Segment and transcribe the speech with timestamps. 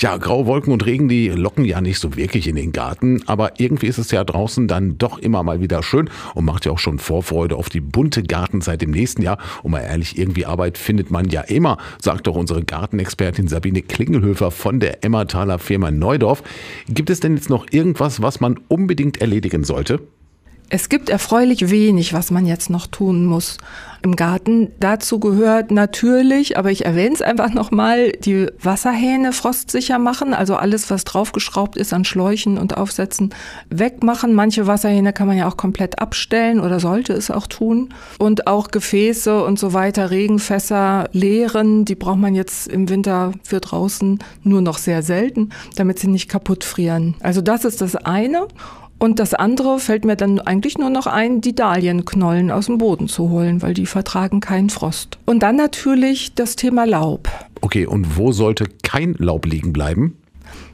[0.00, 3.60] Ja, graue Wolken und Regen, die locken ja nicht so wirklich in den Garten, aber
[3.60, 6.78] irgendwie ist es ja draußen dann doch immer mal wieder schön und macht ja auch
[6.78, 9.36] schon Vorfreude auf die bunte Gartenzeit im nächsten Jahr.
[9.62, 14.50] Und mal ehrlich, irgendwie Arbeit findet man ja immer, sagt doch unsere Gartenexpertin Sabine Klingelhöfer
[14.50, 16.42] von der Emmertaler Firma Neudorf.
[16.88, 20.00] Gibt es denn jetzt noch irgendwas, was man unbedingt erledigen sollte?
[20.72, 23.58] Es gibt erfreulich wenig, was man jetzt noch tun muss
[24.02, 24.70] im Garten.
[24.78, 30.88] Dazu gehört natürlich, aber ich erwähne es einfach nochmal, die Wasserhähne frostsicher machen, also alles,
[30.88, 33.34] was draufgeschraubt ist an Schläuchen und Aufsätzen,
[33.68, 34.32] wegmachen.
[34.32, 37.92] Manche Wasserhähne kann man ja auch komplett abstellen oder sollte es auch tun.
[38.20, 43.58] Und auch Gefäße und so weiter, Regenfässer leeren, die braucht man jetzt im Winter für
[43.58, 47.16] draußen nur noch sehr selten, damit sie nicht kaputt frieren.
[47.20, 48.46] Also das ist das eine.
[49.00, 53.08] Und das andere fällt mir dann eigentlich nur noch ein, die Dahlienknollen aus dem Boden
[53.08, 55.16] zu holen, weil die vertragen keinen Frost.
[55.24, 57.26] Und dann natürlich das Thema Laub.
[57.62, 60.19] Okay, und wo sollte kein Laub liegen bleiben?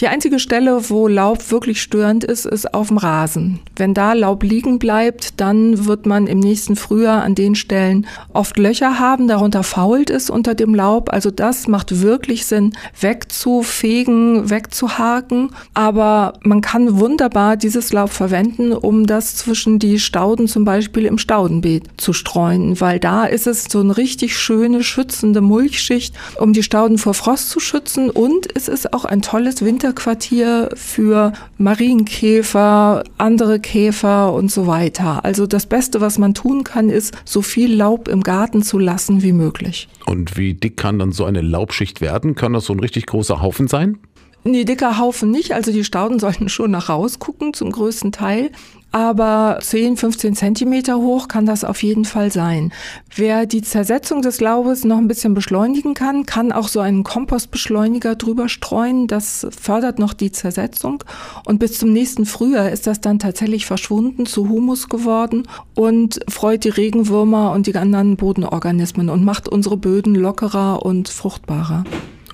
[0.00, 3.60] Die einzige Stelle, wo Laub wirklich störend ist, ist auf dem Rasen.
[3.76, 8.56] Wenn da Laub liegen bleibt, dann wird man im nächsten Frühjahr an den Stellen oft
[8.56, 11.12] Löcher haben, darunter fault es unter dem Laub.
[11.12, 15.50] Also das macht wirklich Sinn, wegzufegen, wegzuhaken.
[15.74, 21.18] Aber man kann wunderbar dieses Laub verwenden, um das zwischen die Stauden zum Beispiel im
[21.18, 26.62] Staudenbeet zu streuen, weil da ist es so eine richtig schöne, schützende Mulchschicht, um die
[26.62, 28.08] Stauden vor Frost zu schützen.
[28.08, 35.24] Und es ist auch ein tolles Winter Winterquartier für Marienkäfer, andere Käfer und so weiter.
[35.24, 39.22] Also das Beste, was man tun kann, ist, so viel Laub im Garten zu lassen
[39.22, 39.88] wie möglich.
[40.06, 42.34] Und wie dick kann dann so eine Laubschicht werden?
[42.34, 43.98] Kann das so ein richtig großer Haufen sein?
[44.42, 45.52] Nee, dicker Haufen nicht.
[45.52, 48.50] Also die Stauden sollten schon nach rausgucken zum größten Teil
[48.92, 52.72] aber 10, 15 Zentimeter hoch kann das auf jeden Fall sein.
[53.14, 58.16] Wer die Zersetzung des Laubes noch ein bisschen beschleunigen kann, kann auch so einen Kompostbeschleuniger
[58.16, 59.06] drüber streuen.
[59.06, 61.04] Das fördert noch die Zersetzung.
[61.46, 65.46] Und bis zum nächsten Frühjahr ist das dann tatsächlich verschwunden, zu Humus geworden
[65.76, 71.84] und freut die Regenwürmer und die anderen Bodenorganismen und macht unsere Böden lockerer und fruchtbarer.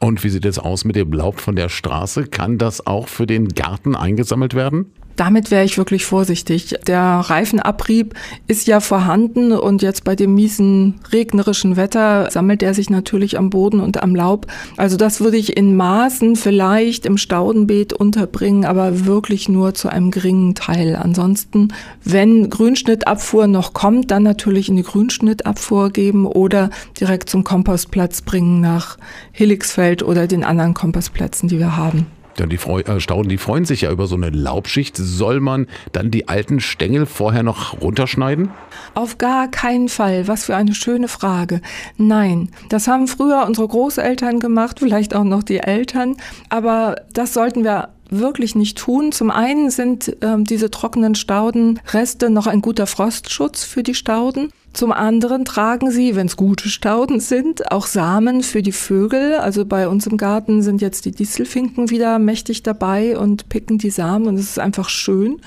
[0.00, 2.26] Und wie sieht es aus mit dem Laub von der Straße?
[2.26, 4.92] Kann das auch für den Garten eingesammelt werden?
[5.16, 6.74] Damit wäre ich wirklich vorsichtig.
[6.86, 8.14] Der Reifenabrieb
[8.46, 13.48] ist ja vorhanden und jetzt bei dem miesen regnerischen Wetter sammelt er sich natürlich am
[13.48, 14.46] Boden und am Laub.
[14.76, 20.10] Also das würde ich in Maßen vielleicht im Staudenbeet unterbringen, aber wirklich nur zu einem
[20.10, 20.96] geringen Teil.
[20.96, 21.72] Ansonsten,
[22.04, 26.68] wenn Grünschnittabfuhr noch kommt, dann natürlich in die Grünschnittabfuhr geben oder
[27.00, 28.98] direkt zum Kompostplatz bringen nach
[29.32, 32.06] Helixfeld oder den anderen Kompostplätzen, die wir haben.
[32.38, 34.96] Ja, die Freu äh, Stauden, die freuen sich ja über so eine Laubschicht.
[34.96, 38.50] Soll man dann die alten Stängel vorher noch runterschneiden?
[38.94, 40.28] Auf gar keinen Fall.
[40.28, 41.60] Was für eine schöne Frage.
[41.96, 46.16] Nein, das haben früher unsere Großeltern gemacht, vielleicht auch noch die Eltern.
[46.50, 49.12] Aber das sollten wir wirklich nicht tun.
[49.12, 54.50] Zum einen sind ähm, diese trockenen Staudenreste noch ein guter Frostschutz für die Stauden.
[54.76, 59.36] Zum anderen tragen sie, wenn es gute Stauden sind, auch Samen für die Vögel.
[59.36, 63.88] Also bei uns im Garten sind jetzt die Distelfinken wieder mächtig dabei und picken die
[63.88, 65.40] Samen und es ist einfach schön.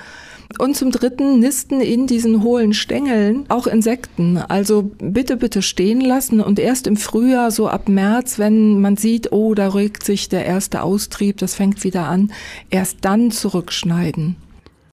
[0.57, 4.37] Und zum Dritten nisten in diesen hohlen Stängeln auch Insekten.
[4.37, 9.31] Also bitte, bitte stehen lassen und erst im Frühjahr, so ab März, wenn man sieht,
[9.31, 12.31] oh, da regt sich der erste Austrieb, das fängt wieder an,
[12.71, 14.37] erst dann zurückschneiden.